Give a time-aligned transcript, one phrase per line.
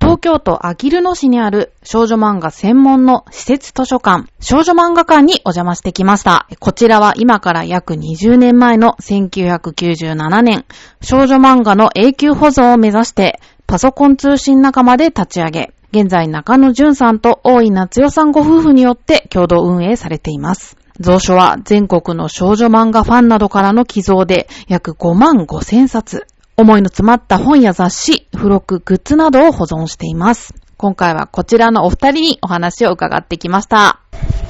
[0.00, 6.46] 東京都あきる野市にある少女漫画専門の施設図書館、少女漫画館にお邪魔してきました。
[6.60, 10.64] こちらは今から約20年前の1997年、
[11.00, 20.76] 少女漫画の永久保存を目指して、パソコン通信仲間で立ち上げ、現在中野淳さんと大井夏代さんご夫婦によって共同運営されています。
[21.02, 26.26] 蔵書は全国の少女漫画ファンなどからの寄贈で約5万5千冊。
[26.58, 30.54] 思いの詰まった本や雑誌、付録、グッズなどを保存しています。
[30.76, 34.00] 今回はこちらのお二人にお話を伺ってきました。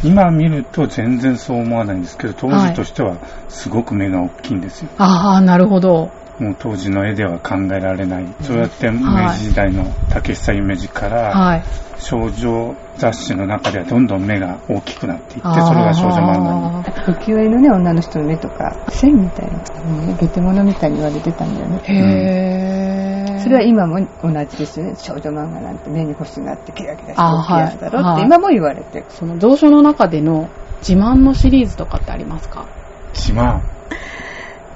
[0.02, 4.90] 今見ると全然そう思わないんですけど、当時としてはすごく目が大きいんですよ。
[4.98, 6.10] ああ、なるほど。
[6.38, 8.26] もう当時の絵では考えられない。
[8.42, 9.00] そうやって明
[9.32, 11.64] 治時代の竹久夢二から、はい。
[11.98, 17.16] 少女雑誌の中ではどんどん目が大きくなっていって、それが少女漫画に。
[17.16, 19.58] 浮世絵のね、女の人の目とか、線みたいな、
[20.06, 21.80] ね、ゲテモノみたいに言われてたんだよね。
[21.84, 23.40] へー。
[23.40, 24.94] それは今も同じですよね。
[24.96, 29.06] 少女漫画なんて目に星があってキラキラしてあ大きいやつだろって今も言われてる。
[29.08, 32.66] その蔵書の中での自慢のシリーズとかってありますか？
[33.14, 33.62] 自慢。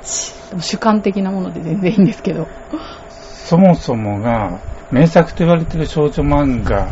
[0.03, 2.49] 主観的なもので全然いいんですけど。
[3.11, 6.89] そもそもが、名作と言われてる少女漫画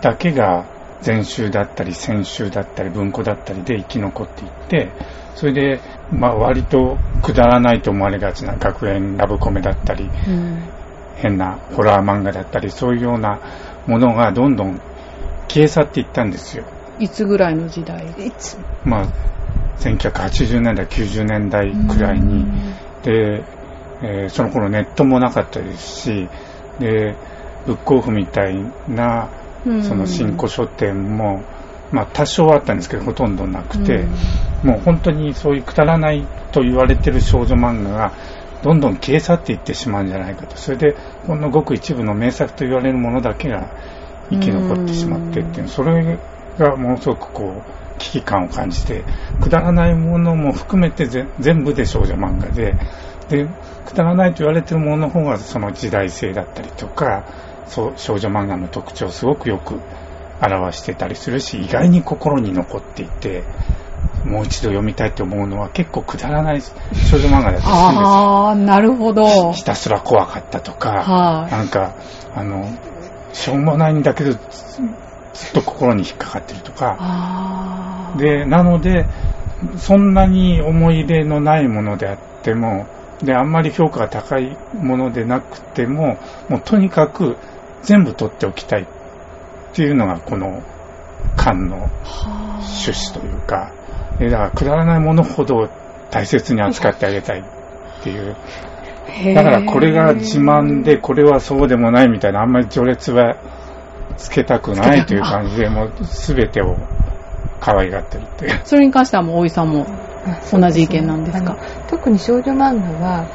[0.00, 0.66] だけが
[1.04, 4.90] 前集だったり先集だったり文庫だったりで生き残っていって、
[5.34, 10.62] それで、まあ割とくだらないと思われがちな学園ラブコメだったり、うん。
[11.16, 13.40] 変なホラー漫画だったり、そういうような
[13.86, 14.80] ものがどんどん
[15.48, 16.64] 消え去っていったんですよ。
[16.98, 18.06] いつぐらいの時代？
[18.06, 19.06] いつまあ、
[19.78, 22.46] 1980年代、90年代くらいに。
[23.02, 23.44] で、
[24.02, 26.28] えーその頃ネットもなかったですし、
[26.80, 27.14] で、
[27.66, 28.56] ブックオフみたい
[28.88, 29.28] な、
[29.64, 31.42] うんその新古書店も、
[31.92, 34.06] まあ多少あったんですけど、ほとんどなくて、
[34.64, 38.12] もう本当にそういうくだらないと言われてる少女漫画が、
[38.62, 40.56] どんどん消え去っていってしまうんじゃないかと。
[40.56, 40.96] それで、
[41.26, 43.68] ほんのごく一部の名作と言われるものだけが
[44.30, 46.18] 生き残ってしまってっていう、それ
[46.58, 49.04] がものすごくこう、危機感を感じて、
[49.40, 52.74] くだらないものも含めてぜ全部で少女漫画で、
[53.28, 53.46] で、
[53.86, 57.24] くだらないと言われてるものの方がその時代性だったりとか、
[57.66, 59.80] そう少女漫画の特徴をすごくよく
[60.42, 63.44] 表してたりするし、意外に心に残っていて、
[64.24, 67.72] もう一度読みたいと思うのは結構くだらない少女漫画だったりするんですよ。
[67.72, 69.52] ああ、なるほど。
[69.52, 71.94] ひたすら怖かったとか、はいなんか、
[72.34, 72.66] あの、
[73.32, 74.36] しょうもないんだけど、
[75.34, 78.14] ずずっと心に引っかかってるとか。
[78.16, 79.06] で、なので、
[79.76, 82.86] そんなに思い入れのないものであっても、
[83.22, 87.36] で、あんまり評価が高いものでなくても、もうとにかく
[87.82, 88.86] 全部取っておきたいっ
[89.74, 90.62] ていうのがこの
[91.36, 91.88] 館の
[92.60, 93.72] 趣旨というか、
[94.18, 95.68] でだからくだらないものほど
[96.10, 98.36] 大切に扱ってあげたいっていう。
[99.34, 103.36] だからこれが自慢で、これはそうでもないみたいな、あんまり序列は
[104.22, 106.76] つけたくないという感じで、もう全てを
[107.60, 108.60] 可愛がってるっていう。
[108.64, 109.86] それに関してはもう大井さんも
[110.24, 111.52] あ同じ意見なんですか？
[111.52, 113.26] あの特に少女漫画は、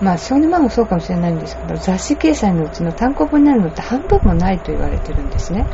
[0.00, 5.66] まあ少女漫画もそうかもしれないんですけど、雑誌掲載のうちの単行本になるのって半分もないと言われてるんですね。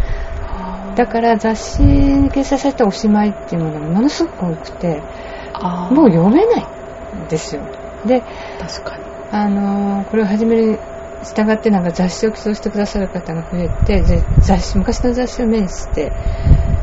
[0.97, 5.03] だから雑誌に掲載されたおしまいっていうものがものすごく多くて、
[5.91, 6.67] もう読めない
[7.17, 7.63] んですよ。
[8.05, 8.23] で、
[8.59, 9.05] 確かに。
[9.33, 10.79] あのーこれを始めるに
[11.23, 16.11] 従ってなんか雑誌を寄贈してくださる方が増えて、で雑誌、昔の雑誌を目にして、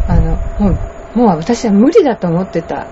[0.07, 0.69] あの、も
[1.15, 2.87] う、もう私は無理だと思ってた、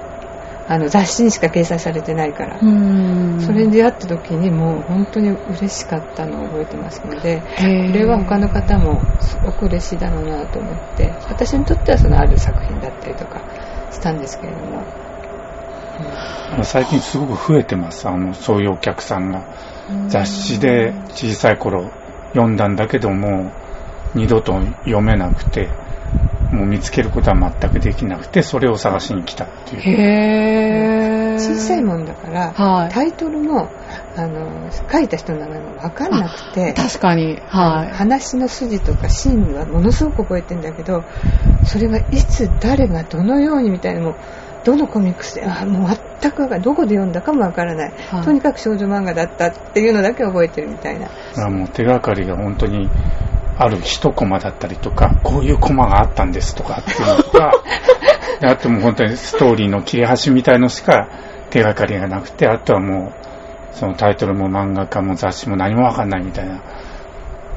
[0.68, 2.60] あの、雑誌にしか掲載されてないから。
[2.60, 3.40] うん。
[3.40, 7.64] それに出会った時にもう本当に嬉しかったのを覚えてますので、こ
[7.94, 13.42] れは他の方もすごく嬉しいだろうなと思って、私にとってはそのある作品だったりとか
[13.92, 14.84] したんですけれども、
[16.64, 19.44] 最近すごく増えてます、あの、そういうお客さんが。
[20.08, 21.92] 雑誌で小さい頃
[22.34, 23.52] 読んだんだけども、
[24.14, 24.54] 二度と
[24.86, 25.70] 読めなくて、
[26.52, 29.82] もう見つけることは全くできなくて、それを探しに来たっていう。
[29.82, 31.40] へー。
[31.40, 32.90] 小さいもんだから、はい。
[32.90, 33.70] タイトルも、
[34.16, 37.38] あの、書いた人の名前も分かんなくて、確かに。
[37.48, 37.94] はい。
[37.94, 41.04] 話の筋とかシーンはものすごく覚えてんだけど、
[41.64, 44.16] それがいつ誰がどのようにみたいなのも、
[44.66, 51.08] どのコミックスで、あもう全くどこで読んだかもわからない、はいとにかく少女漫画だったっていうのだけ覚えてるみたいな。
[51.08, 52.90] だからもう手がかりが本当に
[53.58, 57.52] ある一コマだったりとか、こういうコマがあったんですとかっていうのとか、
[58.42, 61.08] で あともう本当にストーリーの切れ端みたいのしか
[61.52, 66.62] 手がかりがなくて、あとはもう、そのタイトルも漫画家も雑誌も何もわかんないみたいな。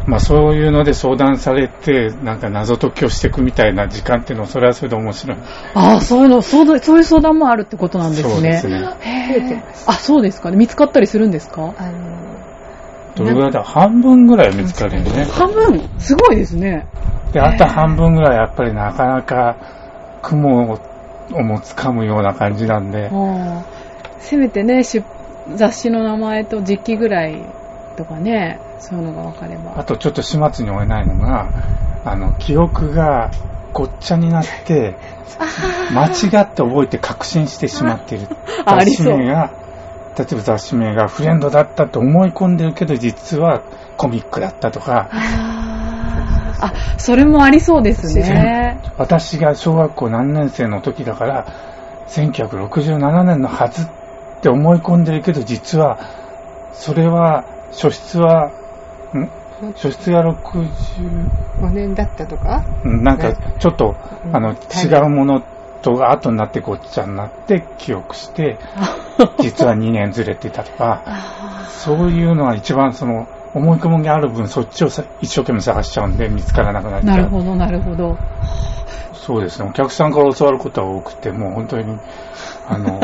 [0.09, 5.37] まあそういうので相談されて、なんか謎解きをしていくみたいな時間っていうのは、それはそれで面白い。
[5.75, 8.31] ああ、そういうの、そうだそういう相談もあるってことなんですね。
[8.31, 8.77] そうですね。
[9.01, 10.51] へあ、そうですか。
[10.51, 11.75] 見つかったりするんですか？
[11.79, 12.29] あの
[13.17, 13.63] どれぐらいだ？
[13.63, 15.25] 半分ぐらいは見つかるよね。
[15.25, 15.89] 半分？
[15.99, 16.87] すごいですね。
[17.33, 19.57] で、あと半分ぐらいやっぱりなかなか
[20.23, 20.79] 雲
[21.33, 23.11] をもつかむような感じなんで、
[24.21, 25.05] せめてね、出
[25.55, 27.43] 雑誌の名前と時期ぐらい
[27.97, 29.79] とかね、そういうのが分かれば。
[29.79, 31.49] あとちょっと始末に追えないのが、
[32.05, 33.31] あの、記憶が
[33.73, 34.97] ごっちゃになって、
[35.93, 38.29] 間違って覚えて確信してしまっている。
[38.67, 39.51] 雑誌名が、
[40.19, 43.63] 例えば雑誌名がフレンドだったと思い込んでるけど、実は
[43.97, 45.09] コミックだったとか、
[46.61, 48.81] あそれもありそうですね。
[48.97, 51.47] 私が小学校何年生の時だから、
[52.09, 53.89] 1967年のはずっ
[54.41, 55.99] て思い込んでるけど、実は、
[56.73, 58.51] それは、初出は、
[59.17, 59.31] ん？
[59.75, 63.97] 初出が65年だったとかなんかちょっと、
[64.33, 65.43] あの、違うもの
[65.83, 68.59] と後になってごっちゃになって記憶して、
[69.41, 71.03] 実は2年ずれてたとか、
[71.69, 74.29] そういうのは一番その、思い込みがある。
[74.29, 74.89] 分、そっちを
[75.21, 77.17] 一生懸命探しちゃうんで、見つからなくなっちゃう。
[77.17, 77.29] なる。
[77.29, 77.81] ほど、なる。
[77.81, 78.17] ほど。
[79.15, 79.69] そうですね。
[79.69, 80.59] お客さんから教わる。
[80.59, 81.99] ことは多くて、もう本当に、
[82.69, 83.01] あの、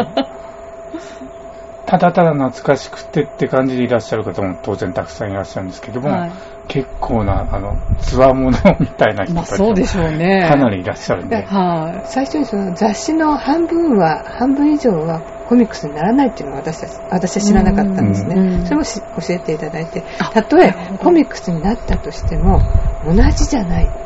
[1.99, 6.33] ただただ懐かしくてって感じでいらっしゃる方も当然たくさんいらっしゃるんですけども、はい。
[6.67, 10.49] 結構な、あの、つわものみたいな人まあたちそうでしょうね。
[10.49, 18.35] かなりいらっしゃるんで、は最初にその雑誌の半分は、半分以上はコミックスにならないっていうのを私たち、私は知らなかったんですね。
[18.37, 22.61] うんそれもし教えていただいて、あたとえコミックスになったとしても、
[23.07, 24.04] 同じじゃない。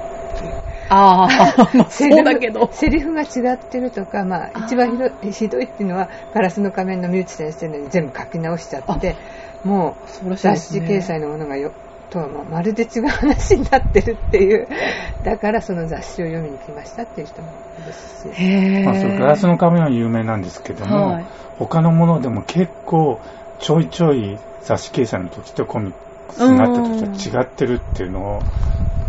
[0.89, 0.93] い。
[0.93, 2.69] ああ、まあそうだけど。
[2.73, 9.17] セリフが違ってるとか、まあ、一番ひどいひどいっていうのは、ガラスの仮面の三内先生のように全部書き直しちゃって、
[9.65, 11.73] もう雑誌掲載のものがよ、
[12.11, 14.67] とはまるで違う話になってるっていう、
[15.25, 21.27] だからその雑誌を読みに来ましたっていう人もいるですし、へまあ、ガラスの仮面は有名なんですけども、はい。
[21.59, 23.21] 他のものでも結構
[23.59, 25.93] ちょいちょい雑誌掲載の時とコミッ
[26.29, 28.43] クスになった時と違ってるっていうのを、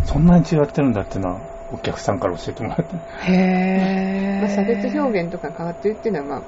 [0.04, 1.40] そんなに違ってるんだっていうのは
[1.72, 2.96] お客さんから教えてもらって、
[3.32, 4.98] へまあ、差別現。
[4.98, 6.42] 表現とか変わってるっていうのは、まあ、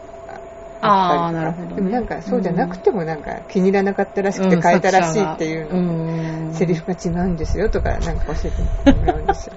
[0.84, 9.56] あーあったりとかなるほどねでもなんかそうじゃなくてもなんか気に入らなかったらしくて変えたらしいっていうの、うんセリフが違うんですよとかなんか教えてもらうんですよ。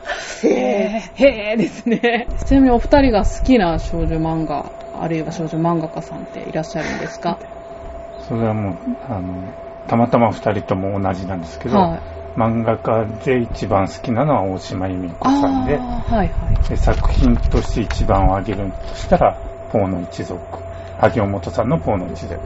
[0.50, 2.28] へへーへーですね。
[2.46, 7.38] ちなみにお二人が好きな少女漫画、あるいは少女漫画家さんっていらっしゃるんですか？
[8.30, 8.78] それはもう、
[9.10, 9.54] あの、
[9.88, 12.00] たまたま二人とも同じなんですけど、はい。
[12.36, 16.70] 漫画家で一番好きなのは大島由美子さんで、はいはい。
[16.70, 19.38] で作品として一番を挙げるとしたら、
[19.72, 20.42] ポーの一族。
[21.00, 22.42] 萩尾本さんのポーの一族。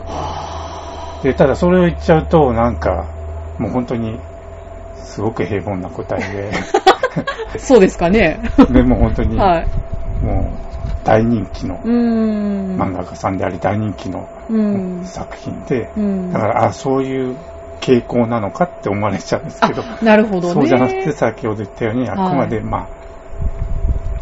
[1.23, 3.07] で、ただそれを言っちゃうと、なんか、
[3.57, 4.19] もう本当に、
[4.95, 6.51] すごく平凡な答え
[7.57, 8.39] そうですかね。
[8.69, 9.67] で、でも本当に、はい。
[10.23, 10.45] もう
[11.03, 11.77] 大人気の。
[11.79, 15.01] 漫画家さんであり、大人気のうん。
[15.03, 16.31] 作品で、うん。
[16.31, 17.35] だから、あ、そういう
[17.79, 20.53] 傾向なのかって思われちゃうんですけど、なるほどね。
[20.53, 22.87] そうじゃなくて、先ほど言ったように、あくまで、まあ、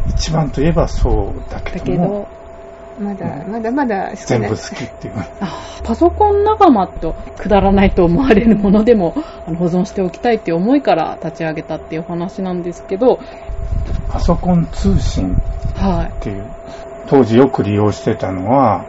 [0.10, 2.28] 一番といえばそうだけども、
[3.00, 5.14] ど、まだまだまだ全部好きっていう。
[5.42, 9.14] あパソコン仲間とくだらないと思われるものでも
[9.46, 13.20] あの保存しておきたいっていう思いから立ち上げたっていうお話なんですけど、
[14.10, 15.38] パソコン通信
[15.76, 16.18] はい。
[16.18, 16.46] っていう、
[17.08, 18.86] 当時よく利用してたのは、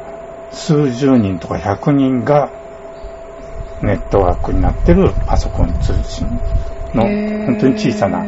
[0.51, 2.51] 数十人とか100人が
[3.83, 6.27] ネットワークになってるパソコン通信
[6.95, 7.03] の
[7.47, 8.25] 本当に小さな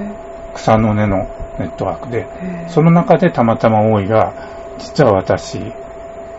[0.55, 1.29] 草の根の
[1.59, 2.27] ネットワークで、
[2.69, 4.33] その中でたまたま多いが、
[4.79, 5.61] 実は私、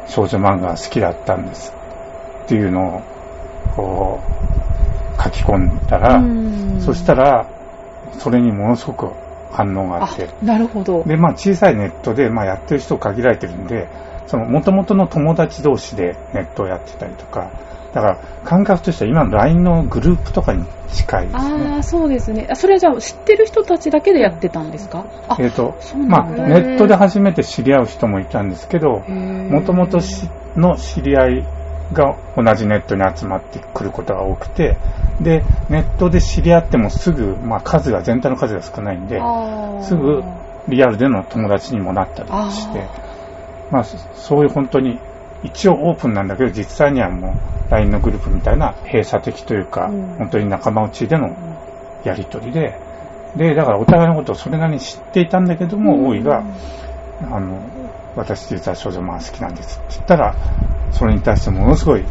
[0.07, 1.73] 少女漫画が好きだったんです
[2.43, 3.01] っていうのを、
[3.75, 4.19] こ
[5.17, 6.21] う、書き込んだら、
[6.81, 7.47] そしたら、ら、
[8.17, 9.11] それにものすごく
[9.51, 11.03] 反応がああって、、なるほど。
[11.03, 13.87] で、まあ小さいネットで、まあやってる人限られてるんで、
[14.27, 17.51] その元々の友達同士でネットをやってたりとか、
[17.93, 21.67] だから感覚としては今の LINE のグループとかに近いですね。
[21.73, 22.47] ああ、そうですね。
[22.49, 25.05] あそれはじゃあ知ってる人たちだけでやってたんですか？
[25.27, 26.29] あ、えっ、と、そうまあ。
[26.29, 29.99] ネットで初めて知り合う人もいたんですけど、ももともと
[30.55, 31.45] の知り合い
[31.93, 34.77] が同じネットに集まってくることが多くて、
[35.19, 39.19] で、ネットで知り合ってもすぐ、まあ数が、全体の数が少ないんで、
[39.83, 40.23] すぐ
[40.67, 42.85] リアルでの友達にもなったりして、
[43.69, 44.99] まあそそういう本当に、
[45.43, 47.35] 一応オープンなんだけど、実際にはも
[47.69, 51.35] う LINE のグループみたいな閉鎖的というか、うん本当に仲間内での
[52.03, 52.75] やりとりで、
[53.35, 56.43] で、だからお互いのことをそれなりに知っていたんだけども、大井が、
[57.21, 57.61] あの、
[58.15, 60.35] 私実は少女漫画好きなんですって言ったら、
[60.91, 62.03] それに対してものすごい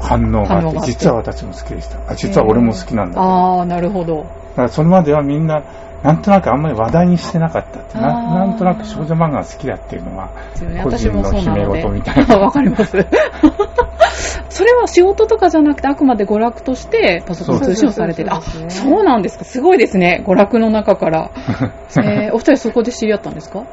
[0.00, 1.98] 反応があって、実は私も好きでした。
[2.10, 3.16] あ実は俺も好きなんだ。
[3.16, 4.24] だああ、なるほど。
[4.58, 5.62] からそれまではみんな、
[6.02, 7.98] なんとなくあんまり話題にしてなかったって。
[7.98, 10.82] ななんとなく少女漫画が好きだっていうのは、ですよね。
[10.84, 11.80] 個人の私もそうなので。
[11.80, 12.96] 姫事みたいな わかります。
[14.50, 18.32] それは仕事とかじゃなくて、あくまで娯楽としてパソコン通信をされてる。
[18.32, 19.44] あ、そうなんですか。
[19.44, 20.24] すごいですね。
[20.26, 21.30] 娯楽の中から。
[22.02, 23.64] えー、お二人そこで知り合ったんですか？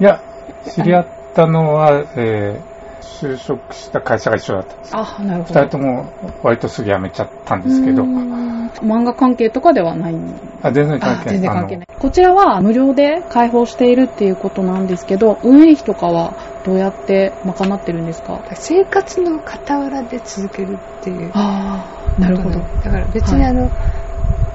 [0.00, 0.20] いや、
[0.66, 2.73] 知り合ったのは、えー
[3.04, 4.96] 就職した会社が一緒だったんです。
[4.96, 5.60] あ、なるほ二ど。
[5.60, 10.14] 人とも割とすぐ辞めちゃったんですけど漫画関係とかではない
[10.62, 11.34] あ全然関あ係ない。
[11.34, 11.86] 全然関係ない。
[11.98, 18.42] こちらは無料で開放しているっていうことなんですけど、運営費とかはどうやって賄ってるんですか？
[18.54, 21.30] 生活の傍らで続けるっていう。
[21.34, 22.60] ああ、なるほど。
[22.82, 23.70] だから別にはいあの、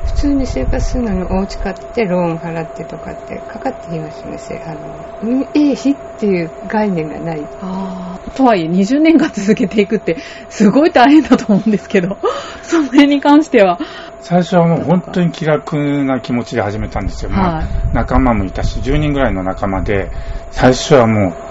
[0.09, 4.37] 普通に生活するのにお家買ってローン払ってとかってかかってきますよね。
[4.37, 7.45] せあの運営費っていう概念がない。
[7.61, 10.17] ああ、とはいえ20年間続けていくって
[10.49, 12.17] すごい大変だと思うんですけど、
[12.63, 13.79] その辺に関しては。
[14.21, 17.31] 最初はもう本当に気楽な気持ちで始めたんですよ。
[17.31, 20.11] まあはい仲間もいたし、10人ぐらいの仲間で、
[20.51, 21.48] 最初はもう、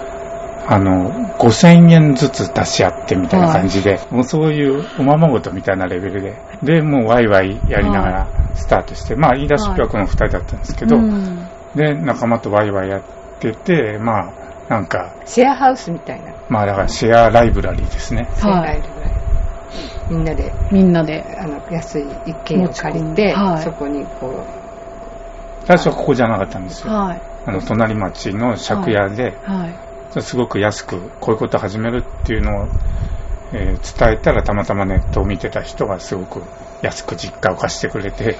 [0.71, 1.09] あの、
[1.39, 13.03] 5000円ずつ出し合ってみたいな感じで、もうそういうおままごとみたいなレベルで、で、もうワイワイやりながらスタートして、まあ言い出しっぺはこの2人だったんですけど、うんで、仲間とワイワイやっ
[13.39, 14.33] てて、まあ、
[14.69, 16.33] なんか、シェアハウスみたいな。
[16.49, 18.29] まあだからシェアライブラリーですね。
[18.37, 19.11] 世はい界ぐらい。
[20.11, 21.23] みんなでみんなで。
[21.39, 24.45] あの安い一軒を借りて、はいそこにこ
[25.65, 26.93] 最初はここじゃなかったんですよ。
[26.93, 27.21] はい。
[27.45, 29.88] あの、隣町の借家で、はい。
[30.21, 32.67] すごく安くこういうことを始めるっていうのを、
[33.53, 36.43] えー伝えたらたまたまネットを見てた人がすごく
[36.81, 38.37] 安く実家を貸してくれて、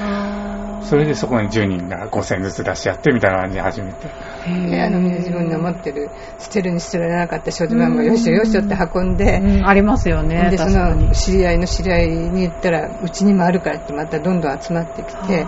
[0.84, 4.08] それでそこに10人が5000円ずつ出し合ってみたいな感じで始めて。
[4.48, 10.50] う、であのみんな自分の持ってる捨てるに捨てられなかった少女漫画をよいしょよいしょって運んで、うん、ありますよね。
[10.52, 11.12] でその。
[11.12, 15.46] 知り合いの知り合いに言ったらうちにもあるからってまたどんどん集まってきて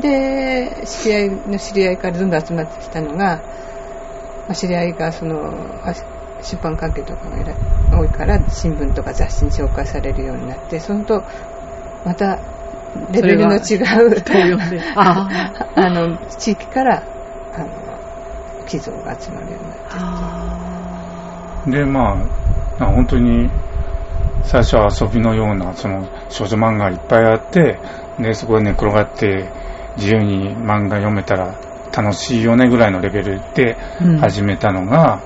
[0.00, 3.40] で知り合いの知り合いからどんどん集まってきたのが、
[4.46, 5.52] まあ知り合いがその
[5.84, 5.94] あ
[6.42, 11.22] 出版関係とかが多いから新聞とか雑誌に紹介されるようになってそのと
[12.04, 12.40] また
[13.10, 14.22] レベルの違う。
[14.96, 15.28] あ
[15.76, 17.02] あの地域から
[17.54, 17.66] あの
[18.66, 20.62] 寄贈が集まるようになってあ。
[21.66, 22.16] で、ま
[22.80, 23.50] あ、本当に
[24.42, 27.78] 最初は遊びのようなその少女漫画がいっぱいあって、
[28.18, 29.48] で、そこで寝転がって
[29.96, 31.54] 自由に漫画読めたら
[31.94, 34.18] 楽しいよねぐらいのレベルでうん。
[34.18, 35.20] 始めたのが、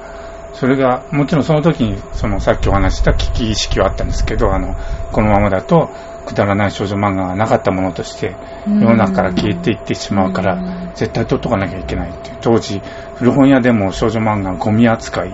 [0.52, 4.74] それが、もちろんその時に、そのさっきお話しした危機意識はあったんですけど、あの、
[5.12, 5.90] このままだと、
[6.26, 8.34] くだらない少女漫画がなかったものとして、
[8.66, 12.38] 世の中から消えていってしまうから、絶対取っとかなきゃいけないっていう。
[12.40, 12.82] 当時、
[13.14, 15.30] 古本屋でも少女漫画ゴミ扱い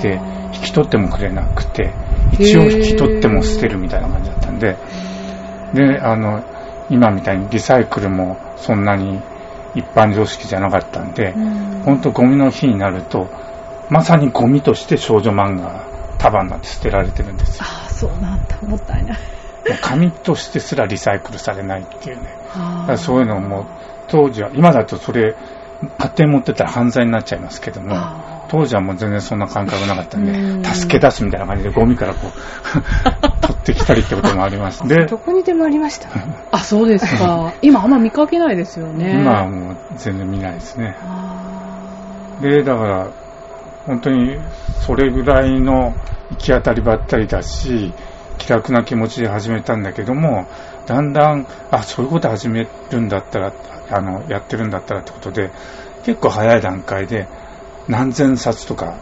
[0.00, 0.20] で、
[0.54, 1.92] 引き取ってもくれなくて、
[2.32, 4.76] 一応引き取っても捨てるみたいな感じだったんで、
[5.72, 6.42] で、あの、
[6.90, 9.20] 今みたいにリサイクルもそんなに
[9.74, 11.32] 一般常識じゃなかったんで、
[11.84, 13.28] 本当ゴミの日になると、
[13.90, 15.88] まさにゴミとして少女漫画が
[16.18, 17.64] 束になって捨てられてるんですよ。
[17.64, 18.58] ああ、そうなんだ。
[18.62, 19.18] もったいない。
[19.82, 22.24] 紙としてすらリサイクルされないっていうね。
[22.54, 23.66] だあからそういうのも、
[24.08, 25.34] 当時は、今だとそれ、
[25.98, 32.30] 勝手に持ってたら犯罪になっちゃいますけども、あ当時はもう全然そんな感覚なかったんうんで、助け出すみたいな感じでゴミからこう、
[33.40, 34.86] 取ってきたりってこともあります。
[34.86, 36.08] で、どこにでもありました
[36.50, 37.52] あ、そうですか。
[37.62, 39.20] 今あんま見かけないですよね。
[39.20, 40.96] 今はもう全然見ないですね。
[41.02, 43.06] あで、だから、
[43.86, 44.38] 本当に
[44.86, 45.94] それぐらいの
[46.30, 47.92] 行き当たりばったりだし、
[48.38, 50.46] 気楽な気持ちで始めたんだけども、
[50.86, 53.52] だんだん、あ、そういうこと始めるんだったら、
[53.90, 55.50] あの、やってるんだったらってことで、
[56.04, 57.26] 結構早い段階で
[57.88, 58.98] 何千冊とか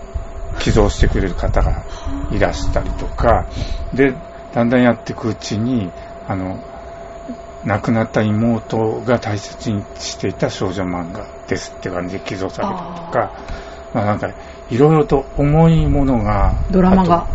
[0.61, 1.85] 寄贈してくれる方が
[2.31, 3.47] いらしたりとか、
[3.95, 4.15] で、
[4.53, 5.91] だんだんやっていくうちに、
[6.29, 6.59] あの、
[7.65, 13.33] 亡くなった妹が大切にしていた少女漫画ですって感じで寄贈されたりとか、
[13.95, 14.33] まあなんか、
[14.71, 17.29] いろいろと重いものが、ドラマが。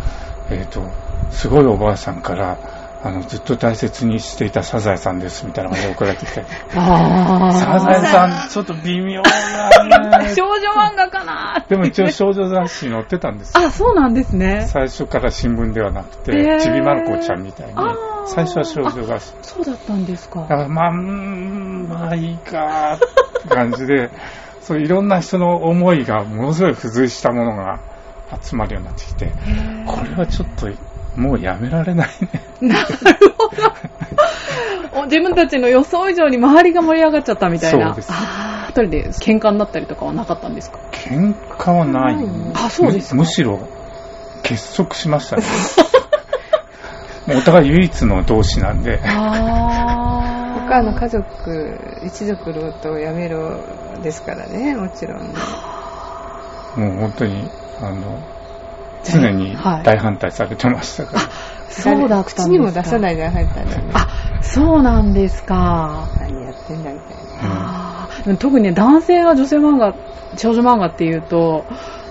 [0.50, 0.82] えっ、と、
[1.30, 2.58] すごいおばあさんから、
[3.00, 6.46] あの、ずっと大切にしていたサザエさんですみたいな感じで送られてきたり。
[6.74, 10.34] あサザエさん、ちょっと微妙だね。
[10.34, 13.66] 少女漫画かなでも一応少女雑誌に載ってたんですよ。
[13.66, 14.66] あ、そうなんですね。
[14.68, 17.74] 最初から新聞ではなくて、ちびまる子ちゃんみたいに
[18.26, 19.32] 最初は少女雑誌。
[19.42, 20.46] そうだったんですかだ。
[20.48, 22.98] からまあ、うーん、まあいいか
[23.38, 24.10] って感じで、
[24.60, 27.78] そういろんな人の思いがものすごい付随したものが
[28.42, 29.32] 集まるようになってきて、
[29.86, 30.68] これはちょっと
[31.18, 32.28] もうやめられないね。
[32.60, 32.86] なる
[33.36, 35.00] ほど。
[35.00, 37.88] お自分たちの予想以上に周りが盛り上がっちゃったみたいな。
[37.88, 40.78] そうですあ人で喧嘩になったりとかはなかったんですか？
[40.92, 42.16] 喧嘩はない。
[42.54, 43.58] あそうですかむむしろ、
[44.44, 45.42] 結束しましたね。
[47.26, 50.60] もうお互い唯一の同志なんで、ああ。
[50.68, 51.24] 他の家族、
[52.04, 53.58] 一族老とやめろ
[54.02, 55.34] ですからね、もちろんね。
[56.76, 58.18] もう本当に、あの、
[59.04, 61.20] 常にはい大反対されてましたから。
[61.70, 63.68] そうだったんにも出さないで入ったん。
[63.92, 64.08] あ、
[64.42, 66.08] そうなんですか。
[66.18, 67.22] 何やってんだみたいな。
[67.42, 69.94] あーでも特にね、男性が女性漫画、
[70.36, 71.64] 少女漫画っていうと、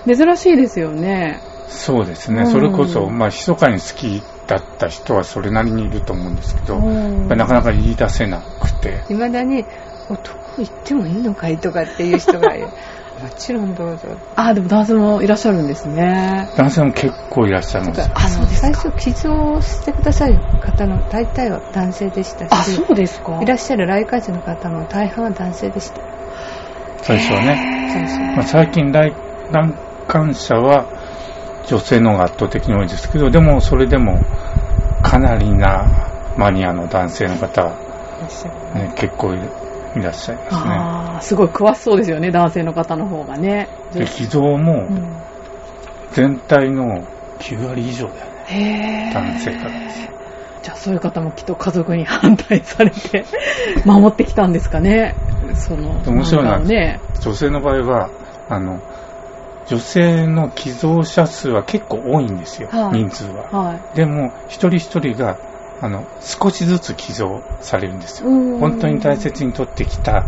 [0.06, 1.40] 珍しいですよね。
[1.68, 2.42] そうですね。
[2.42, 9.64] うんそれこそ、まあ、密かに好きだった人はそれなりにいると思うんですけど、やうんなかなか言い出せなくて、いまだに、
[10.08, 12.68] 男行ってもいいのかいとかっていう人がいる。
[13.22, 14.08] もちろんどうぞ。
[14.36, 16.48] あ、でも男性もいらっしゃるんですね。
[16.56, 18.00] 男性も結構いらっしゃいます。
[18.14, 23.40] あそうですか最初、寄贈してくださる方の大体は男性でしたあ、し、そうですか。
[23.42, 26.00] いらっしゃる来館者の方も大半は男性でした。
[27.02, 28.34] 最初はね。
[28.36, 29.12] まあ、最近来、
[29.50, 29.74] 来
[30.06, 30.86] 館者は
[31.66, 34.22] 女性の方が圧倒的に多いですけど、でもそれでも
[35.02, 37.74] かなりなマニアの男性の方。
[38.74, 39.38] ね、結構い
[39.96, 40.74] いらっしゃいますね。
[40.74, 43.68] ああ、すごい詳しそうですよね、男性の方の方がね。
[43.92, 45.18] で、寄贈もうん
[46.10, 47.06] 全体の
[47.38, 49.10] 9割以上だよね。
[49.14, 50.08] 男性からです。
[50.62, 53.24] じゃあそういう方もきっと家族に反対されて
[53.84, 55.14] 守ってきたんですかね。
[55.54, 57.00] その、面白いなね。
[57.20, 58.10] 女性の場合は、
[58.48, 58.80] あの、
[59.66, 63.44] 女性の寄贈者数は結構多いんですよ、はい人数は。
[63.50, 63.96] はい。
[63.96, 65.38] でも、一人一人が、
[65.80, 68.28] あの、少しずつ寄贈されるんですよ。
[68.28, 68.58] うん。
[68.58, 70.26] 本当に大切に取ってきた、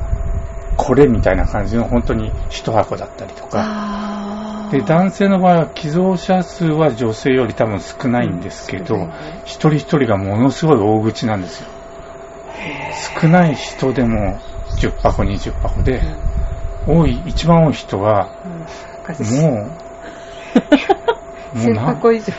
[0.77, 4.69] これみたいな感じの本当に一箱だったりとか。
[4.71, 9.13] で、男性の場合は寄贈者数は女性より多分少ないんですけど、うん
[9.45, 11.69] 一人一人がものすごい大口なんですよ。
[13.21, 14.39] 少ない人でも
[14.79, 16.01] 10箱、20箱で、
[16.87, 18.31] 多い、一番多い人は、
[19.19, 19.41] うん。
[19.41, 19.71] もう
[21.55, 22.33] 1000な箱以上。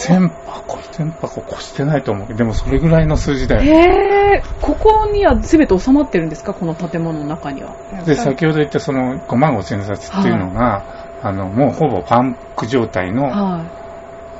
[0.00, 3.62] 千箱、千箱越してないと思うでもそれぐらいの数字だよ。
[3.62, 6.54] へーここには全て収まってるんですか？
[6.54, 7.74] この建物の中には。
[8.04, 13.64] で、先ほど言ったその5万5千冊っていうのが、あの、もうほぼパンク状態の、は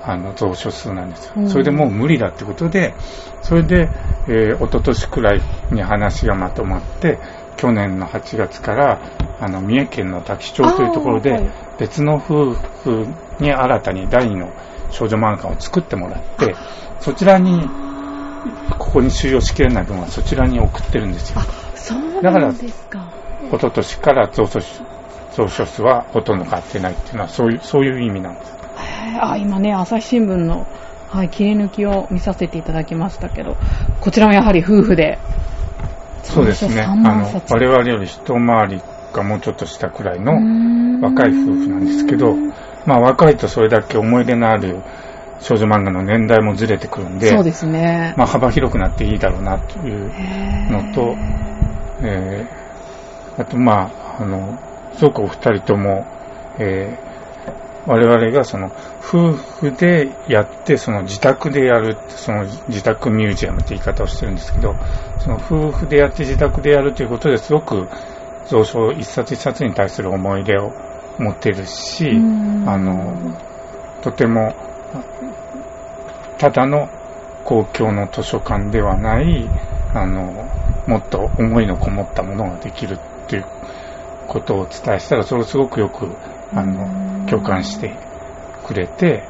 [0.02, 1.40] あの、蔵書数なんですよう。
[1.42, 2.94] んそれでもう無理だってことで、
[3.42, 3.88] それで、
[4.28, 7.18] えー、一昨年くらいに話がまとまって、
[7.56, 9.00] 去年の8月から、
[9.40, 13.06] あの、三重県の滝町というところで別の夫婦
[13.40, 14.52] に新たに第二の
[14.90, 16.54] 少女漫画を作ってもらって、
[17.00, 17.68] そちらに、
[18.78, 21.40] ここに収容しきれない分はそちらに送ってるんですよ。
[21.40, 21.78] い。
[21.78, 23.12] そうだからなんですか。
[23.48, 24.60] 一昨年から蔵書
[25.36, 28.52] 蔵書数はほとんど変わってないっていうのは、そういう、そういう意味なんです。
[29.20, 30.66] あ、今ね、朝日新聞の、
[31.08, 33.56] はい、切り抜きを見させていただきましたけど、
[34.00, 35.18] こちらもやはり夫婦で。
[36.22, 36.82] そうですね。
[36.82, 38.80] あ3万の、冊我々より一回り
[39.12, 40.34] かもうちょっとしたくらいの
[41.02, 42.36] 若若い夫婦なんですけど、
[42.86, 44.82] まあ若いとそれだけ思い出のある
[45.40, 48.14] 少女漫画の年代もずれてくるんで、そうですね。
[48.16, 50.10] まあ幅広くなっていいだろうなという
[50.70, 51.14] のと、
[52.02, 54.58] えー、あとまあ、あの、
[54.94, 56.06] すごくお二人とも、
[56.58, 57.10] えー
[57.86, 64.76] 我々がその夫婦でやって、その自宅でやる、その自宅ミュージアムって言い方をしてるんですけど、
[65.18, 67.88] その夫婦でやって自宅でやるということですごく
[68.48, 70.72] 蔵書一冊一冊に対する思い出を
[71.20, 72.68] 持ってるし、うん。
[72.68, 73.38] あの、
[74.02, 74.54] とても、
[76.38, 76.88] ただの
[77.44, 79.48] 公共の図書館ではない、
[79.94, 80.32] あの、
[80.86, 83.44] もっと思いのこもったものができるっていう
[84.26, 86.08] ことをお伝えしたら、それをすごくよく、
[86.54, 87.94] あの、共感して
[88.64, 89.22] くれて、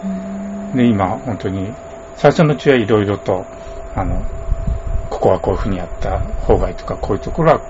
[0.75, 1.73] で、今、本当に、
[2.15, 3.45] 最初のうちはいろいろと、
[3.97, 4.23] あの、
[5.11, 7.61] ここはこういうふうにやった方がいいとか、こういうところは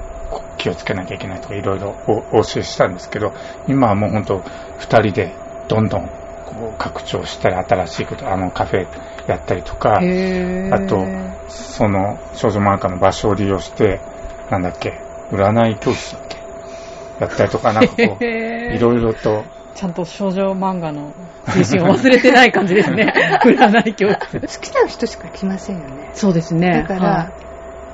[0.60, 3.32] 気をつけなきゃいけないとか、いろいろおお教えしたんですけど、
[3.66, 4.42] 今はもう本当、
[4.78, 5.34] 二人で
[5.68, 6.06] どんどん
[6.44, 8.86] こう拡張したり、新しいこと、あの、カフェ
[9.26, 10.00] やったりとか、あ
[10.86, 11.06] と
[11.48, 14.00] その少女漫画の場所を利用して、
[14.50, 15.00] なんだっけ、
[15.32, 16.36] 占い教室だっけ、
[17.20, 19.44] やったりとか、なんかこう、いろいろと、
[19.74, 21.14] ちゃんと少女漫画の
[21.46, 23.14] 精神を忘れてない感じですね。
[23.42, 24.40] 占い教室。
[24.40, 26.10] 好きな人しか来ませんよね。
[26.12, 26.84] そうですね。
[26.86, 27.32] だから、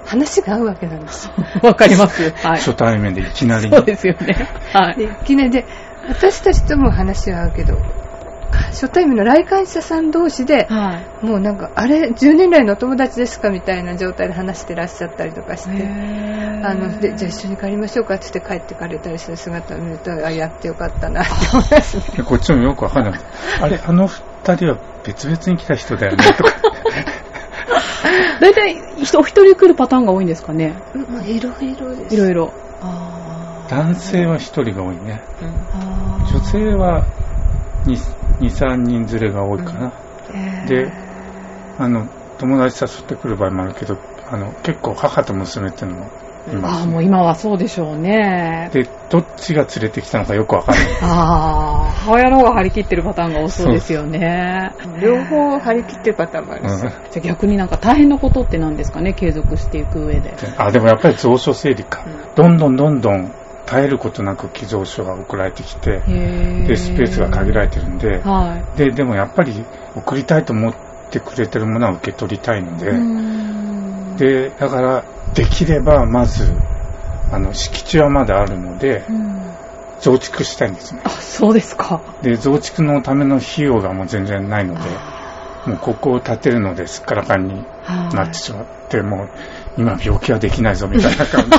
[0.06, 1.30] 話が合うわけなんです
[1.62, 2.22] わかります。
[2.42, 2.56] はい。
[2.58, 4.48] 初対面でいきなりそうですよね。
[4.72, 4.96] はい。
[4.96, 5.66] でいきなりで、
[6.08, 7.78] 私たちとも話は合うけど、
[8.70, 11.26] 初対面の来館者さん同士で、はい。
[11.26, 15.82] もうなんか、あれ、10年来のお友達ですかみたいな状態で話してらっしゃったりとかして、
[16.62, 22.02] あのでじゃあ一緒に帰りましょうかって言って帰ってかれたりする姿を見ると、 あ、やってよかったなって思いますね。
[22.16, 23.20] でこっちもよくわかんない。
[23.60, 26.52] あれ、あの二人は別々に来た人だよね、とか。
[28.40, 30.74] 大体、人お一人来るパターンが多いんですかね？
[30.94, 32.14] もういろいろです。
[32.14, 32.52] いろいろ。
[32.80, 35.22] あ男性は一人が多いね。
[35.72, 37.04] あ女性は
[37.86, 37.96] 2、
[38.40, 39.92] 2 3人連れが多いかな。
[40.66, 40.90] で、
[41.78, 42.06] あの、
[42.38, 43.96] 友達誘ってくる場合もあるけど、
[44.28, 46.10] あの、結構母と娘っていうのも
[46.52, 48.70] いまああ、す、もう今はそうでしょうね。
[48.72, 50.86] で、どっちが連れてきたのかよくわかんない。
[51.02, 54.72] ああ、母親の方が張り切ってるパターンが多そうですよね。
[55.00, 60.34] 両方張り切ってるパターンもあるし、うんじゃあ逆になんか大変なことって何ですかね、継続していく上で。
[60.58, 62.04] あ、でもやっぱり蔵書整理か。
[62.34, 63.32] どんどんどんどん
[63.66, 69.64] 絶えることなく寄贈書が送られてきて、へで、スペースが限られてるんで、はで、でもやっぱり
[69.94, 70.74] 送りたいと思っ
[71.10, 74.16] てくれてるものは受け取りたいのい。
[74.16, 76.54] で、で、だから、できればまず、
[77.32, 79.36] あの、敷地はまだあるので、うん
[79.98, 81.00] 増築したいんですね。
[81.04, 82.02] あ、そうですか。
[82.20, 84.80] で、増築のための費用がもう全然ないので、
[85.66, 87.64] もうここを建てるのですっからかんに
[88.12, 89.28] なってしまって、もう
[89.78, 91.50] 今病気はできないぞみたいな感じ。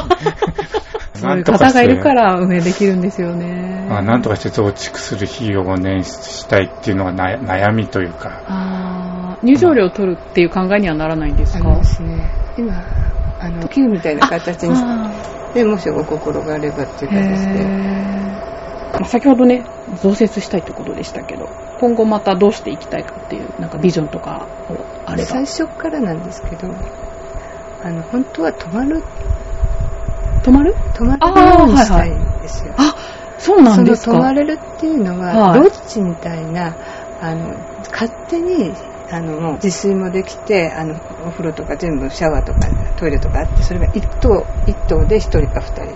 [1.20, 3.88] そういう方がいるから運営できるんですよね。
[3.90, 11.68] まあ、なんとかして増築する費用を捻出したいっていうのがな悩みというか、入場料を取るっていう考えにはならないんですか？
[11.68, 12.30] ありますね。
[12.56, 12.84] 今、
[13.40, 14.76] あの、寄付みたいな形に
[15.58, 19.06] しあて、もしお心があればっていうー形で。
[19.06, 19.64] 先ほどね、
[20.02, 21.46] 増設したいってことでしたけど、
[21.80, 24.74] 今後またどうしていきたいかっていう、なんかビジョンとかを
[25.06, 25.46] あれば最。
[25.46, 26.68] 初からなんですけど、
[27.84, 29.02] あの、本当は泊まる、
[30.44, 30.76] 泊まる？
[30.94, 32.74] 泊まれるようにしたいんですよ。
[32.78, 32.96] あ、
[33.38, 34.34] そうなんですその泊まか。
[34.34, 36.76] れるっていうのは、はいロッジみたいな、
[37.20, 37.54] あの、
[37.92, 38.74] 勝手に、
[39.10, 42.68] あの、もう自炊もできて、あの、お風呂とか全部シャワーとか
[42.98, 45.96] トイレとかあって、それが一棟、一棟で一人か二人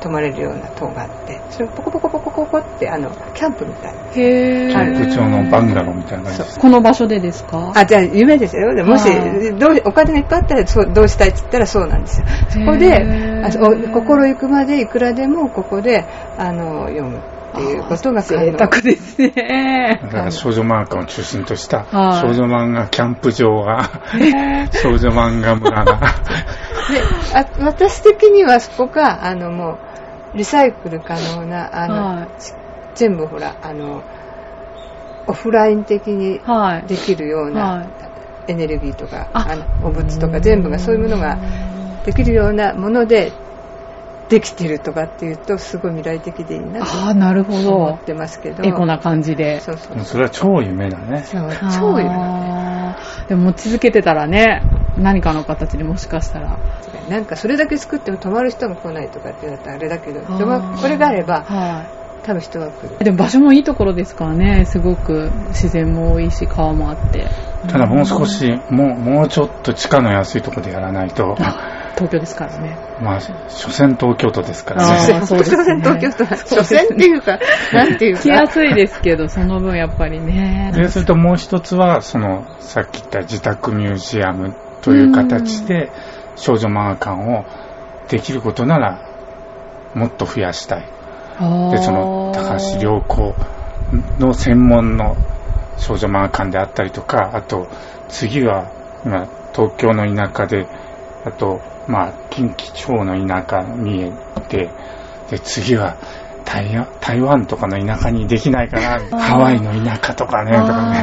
[0.00, 4.00] 泊まれるような棟があって、それをポコポコポコポコって、あの、キャンプみたいな。
[4.12, 6.58] キャンプ場のバンガローみたいな感じです。
[6.60, 7.72] この場所でですか？
[7.74, 8.74] あ、じゃあ夢ですよ。
[8.74, 12.26] でもしは、どうお金がいっぱいあったらそうどうしたいって言ったらそうなんですよ。
[12.48, 16.04] そこへで、ーあお心行くまでいくらでもここで、
[16.38, 17.20] あの、読む
[17.52, 20.00] っていうことが贅沢ですね。
[20.02, 22.20] だから少女漫画を中心としたはい。
[22.20, 23.90] 少女漫画キャンプ場が、
[24.82, 25.98] 少女漫画村が、で
[27.34, 29.78] あ私的にはそこがあのも
[30.34, 32.28] うリサイクル可能なあの、はい。
[32.94, 34.02] 全部ほらあの
[35.26, 36.88] オフライン的にはい。
[36.88, 37.86] できるような、はい。
[38.48, 39.46] エネルギーとかあ。
[39.50, 41.38] あのお物とか全部がそういうものが
[42.04, 43.32] できるようなもので
[44.28, 47.98] できてるとかっていうとすごい未来的でいいなとああ、なるほど思っ。
[47.98, 49.60] てますけどエコな感じで。
[49.60, 51.22] そうそうそれは超夢だね。
[51.24, 54.62] そう超いるあーでも持ち続けてたらね、
[54.96, 56.58] 何かの形でもしかしたら。
[57.08, 61.86] なんかそれだけ作っても泊まる人が来ないとかってなったらあれだけどこれがあればは
[62.24, 63.04] 多分人が来るい。
[63.04, 67.28] でも場所もいいところですからね、すごく自然も多いし、川もあって。
[67.68, 71.36] ただもう少し、もう、もうちょっと地価の安いところでやらないと、
[71.96, 72.76] 東京ですからね。
[73.00, 75.14] まあ、所詮東京都ですからあね。
[75.14, 77.38] ーそうですね東京都は所詮っていうか
[77.72, 80.72] なんていう来かやすいですけど、その分やっぱりね。
[80.74, 85.90] で、それともう一つは、その、さっき言った自宅ミュージアムという形で、
[86.36, 87.44] 少女漫画館を
[88.08, 89.00] できることなら、
[89.94, 90.84] もっと増やしたい。
[91.70, 93.34] で、その、高橋良子
[94.18, 95.16] の専門の
[95.78, 97.68] 少女漫画館であったりとか、あと、
[98.08, 98.70] 次は、
[99.04, 100.66] 今、東京の田舎で、
[101.26, 104.12] あと、まあ、近畿地方の田舎見え
[104.48, 104.70] て、
[105.28, 105.96] で、次は、
[106.44, 111.02] 台湾台湾とかの田舎にできないかな、ハワイの田舎とかね、とかね。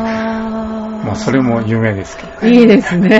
[1.04, 2.48] まあ、それも夢ですけど。
[2.48, 3.18] いいです少女ね。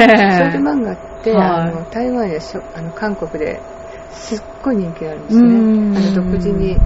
[0.60, 3.60] 漫画って、はいあの台湾やしょあの韓国で
[4.12, 6.78] すっごい人気があるんですうんねあの独自に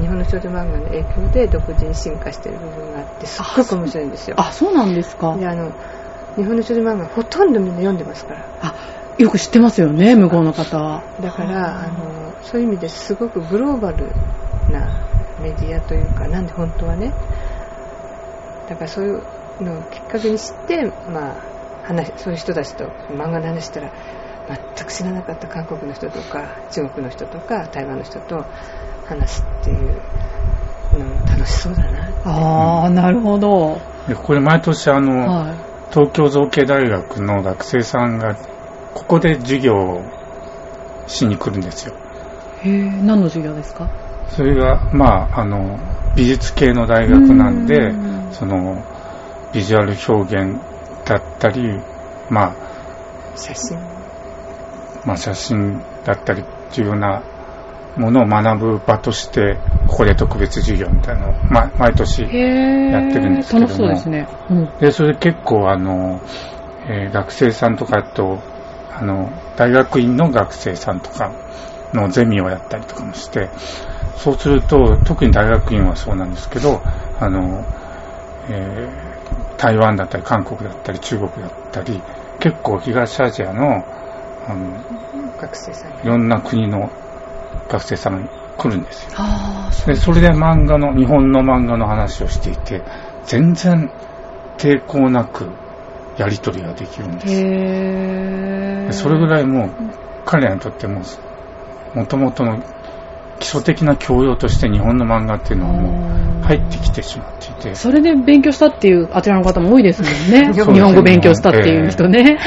[0.00, 5.36] 日本の少女漫画の影響で独自に進化してる部分があってすっごく面白いんですよあ、そうなんですか。
[5.36, 5.72] であの
[6.36, 8.74] 日本の少女漫画ほとんどみんな読んでますからあ、
[9.18, 11.02] よく知ってますよね、向こうの方は。
[11.20, 14.06] だからあのそういう意味ですごくグローバル
[14.70, 14.88] な
[15.42, 17.12] メディアというかなんで本当はね
[18.68, 19.22] だからそういう
[19.64, 21.34] のをきっかけに知って、まあ、
[21.84, 23.90] 話そういう人たちと漫画の話したら
[24.76, 28.44] 全く知らなかった韓国の人とか中国の人とか台湾の人と
[29.06, 30.00] 話すっていう
[30.98, 33.80] のも楽しそうだなああ、なるほど。
[34.06, 35.54] で、これ毎年あの、は
[35.90, 38.36] 東京造形大学の学生さんが、
[38.94, 40.02] ここで授業を
[41.06, 41.94] しに来るんですよ。
[42.64, 42.68] い。
[42.68, 43.88] へえ、何の授業ですか？
[44.28, 45.78] それが、まあ、あの、
[46.16, 48.82] 美術系の大学なんでう、んその、
[49.54, 50.60] ビジュアル表現
[51.06, 51.80] だったり、
[52.28, 52.56] まあ、
[53.36, 53.78] 写真。
[55.06, 57.22] まあ、写真だったりっていうような
[57.96, 64.28] ものを学ぶ場として、ここで特別授業みたいなのを、ま、毎年へやってるんですけども楽しそうですね。
[64.50, 64.70] うん。
[64.78, 66.20] で、それで結構あの、
[66.90, 68.38] えー学生さんとかと、
[68.98, 71.32] あの、大学院の学生さんとか
[71.92, 73.50] のゼミをやったりとかもして、
[74.16, 76.82] そうすると、特に大学院はそうなんですけど、
[77.18, 77.64] あの、
[78.48, 79.18] えー
[79.58, 82.00] 台湾だったり、韓国だったり、中国だったり、
[82.38, 83.84] 結構東アジアの、
[84.46, 84.78] あの、
[85.36, 86.90] 学生さんいろんな国の
[87.68, 89.10] 学生さんが来るんですよ。
[89.16, 92.82] ああ、そうで、それで漫画の、日本の漫画の話をしていて、
[93.24, 93.90] 全然
[94.56, 95.50] 抵抗なく
[96.18, 99.70] やり取りができるんですそれぐらいもう、
[100.24, 101.02] 彼らにとっても、
[101.94, 102.62] もともとの
[103.38, 110.52] 基礎的な教養として日本の漫画っていうのはもう入ってきてしまっていて、それで勉強したっていうあちらの方も多いですもん ね。
[110.52, 112.38] 日本語勉強したっていう人ね。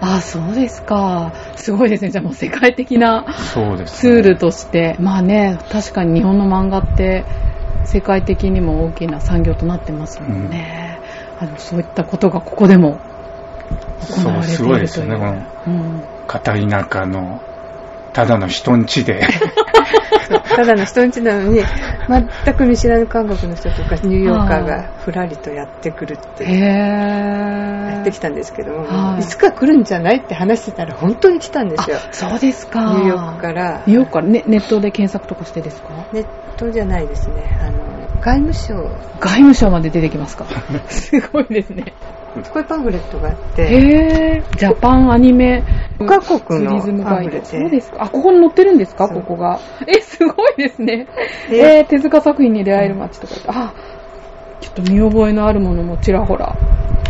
[0.00, 1.32] あ あ、そうですか。
[1.56, 2.10] すごいですね。
[2.10, 3.24] じゃあもう世界的な
[3.86, 7.24] ツールとして、まあね、確かに日本の漫画って
[7.84, 10.98] 世界的にも大きな産業となってますもんね。
[11.40, 13.00] あのそういったことがここでも
[14.00, 14.64] 行われているという。
[14.64, 15.32] そうすごいですよねこの
[15.66, 17.40] うん片田舎の、
[18.12, 19.20] ただの人んちで、
[20.56, 21.60] ただの人んちなのに、
[22.44, 28.00] 全く見知らぬ韓国の人とかニューヨーカーがふらりとやってくるってへやー。
[28.02, 31.96] ってきたんですけども、はいいつか来るんじゃないって話してたら本当に来たんですよ。
[31.98, 32.80] あ、そうですか。
[32.80, 33.82] ニューヨークから。
[33.86, 35.88] ニューヨークから、ね、ネットで検索とかしてですか？
[36.12, 37.58] ネットじゃないですね。
[37.60, 37.80] あの、
[38.20, 38.74] 外務省、
[39.20, 40.46] 外務省まで出てきますか？
[40.88, 41.92] すごいですね。
[42.42, 44.56] こういうパンフレットがあって、へー。
[44.58, 45.62] ジャパンアニメ
[45.98, 47.30] 5カ国のツーリズムガイド。
[47.30, 48.02] パンフレットそうですか？
[48.04, 49.08] あ、ここに載ってるんですか？
[49.08, 49.60] ここが。
[49.86, 51.06] え、すごいですね。
[51.50, 53.44] でえー、手塚作品に出会える街とかって。
[53.48, 53.72] あ、
[54.60, 56.56] ちょっと見覚えのあるものもちらほら。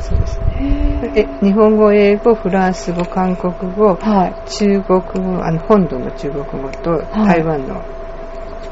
[0.01, 1.13] そうですね。
[1.15, 4.51] へえ、日本語、英語、フランス語、韓国語、はい。
[4.51, 7.83] 中国語、あの、本土の中国語と台湾の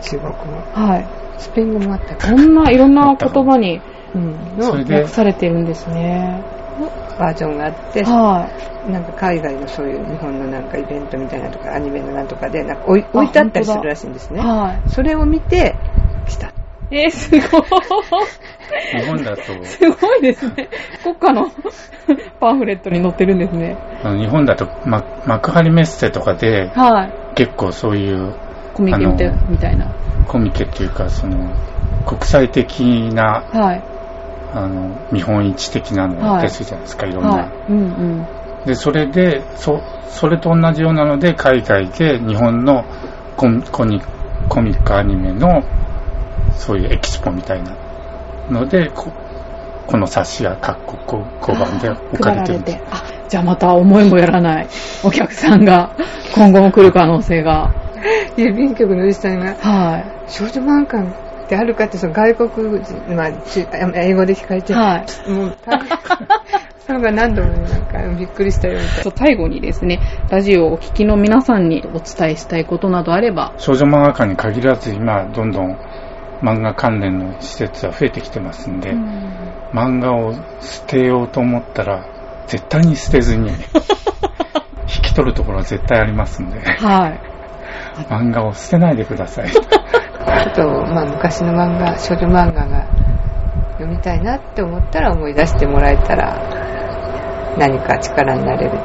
[0.02, 0.36] 中国語、
[0.74, 1.06] はい。
[1.38, 3.80] スペイン語もあったかこんないろんな言葉に
[4.14, 6.42] うん、のそれで訳されてるんですね。
[7.18, 8.48] バージョンがあって、は
[8.88, 14.35] なんか海外のそういう日本のなんかイベントみたいなとかアニメのなんとかでなんか置い置いてあったりするらしいんですい。
[14.35, 14.40] ね。
[14.40, 15.77] はそれを見て
[16.27, 16.48] 来た。
[16.48, 16.53] い。
[16.90, 17.40] えー、すごい。
[17.40, 20.68] 日本だと、すごいですね。
[21.03, 21.51] 国家の
[22.40, 23.77] パンフレットに載ってるんですね。
[24.03, 27.35] 日本だと、ま、幕張メッセとかで、はい。
[27.35, 28.35] 結構そういう
[28.75, 29.87] コミケみたいあのみたいな。
[30.29, 31.55] コミケっていうか、その、
[32.07, 32.81] 国際的
[33.14, 33.91] な、はい。
[34.54, 37.30] あの、見本市的なのをやったりするじゃないですか、い、ろんな。
[37.30, 37.50] はい。
[37.70, 38.26] うんうん。
[38.66, 42.84] で、それで、そ、それと同じようなので、海外で日本の
[43.36, 44.00] コミコミ
[44.48, 45.62] コミックアニメの、
[46.54, 47.74] そういうエキスポみたいな
[48.50, 49.10] ので、こ
[49.86, 52.78] この冊子が各国5番で置かれてるんです。
[52.90, 54.68] あ、じゃあまた思いもやらない
[55.02, 55.96] お客さんが
[56.34, 57.72] 今後も来る可能性が。
[58.36, 64.62] 郵便局のおじさんがは少女漫画ってあるかってその外国人、まあ、中英語で聞かれい。
[64.62, 65.30] て、はい。
[65.30, 65.56] もう
[66.86, 75.76] それが何度もなんかびっくりしたよみたいそう最後にですね、ラジオをお聞きの皆さんにお伝えしたいことなどあれば、少女漫画館に限らず今、どんどん
[76.40, 78.94] 漫画関連の施設は増えてきてますんで、
[79.72, 82.06] 漫画を捨てようと思ったら、
[82.46, 83.54] 絶対に捨てずに、引
[85.02, 87.20] き取るところは絶対ありますんで、はい。
[88.08, 89.50] 漫画を捨てないでください。
[90.26, 90.42] な。
[90.42, 92.87] あと、まあ、昔の漫画、少女漫画が
[93.78, 96.38] 読みたいなって思ったら思い出してもらえたら、
[97.56, 98.78] 何か力になれる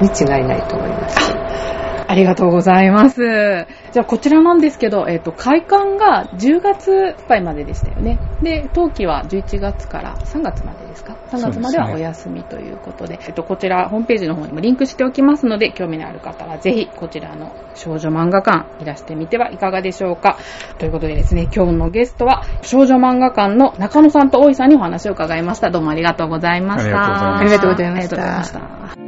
[0.00, 1.16] に違いないと思います。
[2.14, 3.66] ありがとうございます。
[3.92, 8.20] じゃあこちらなんですけど、えっ、と、開館が10月いっぱいまででしたよね。
[8.40, 20.38] で、冬季は11月から3月までですか ?3 月まではお休みということで、えっと、こちらホームページの方にもリンクしておきますので、興味のある方はぜひこちらの少女漫画館いらしてみてはいかがでしょうか。
[20.78, 25.70] ということでですね、今日のゲストは少女漫画館の中野さんと大井さんにお話を伺いました。
[25.70, 27.38] どうもありがとうございました。
[27.38, 29.03] ありがとうございましたありがとうございましたありがとうございました。